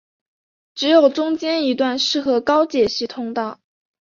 [0.73, 3.59] 只有中间一段适合高解析通道。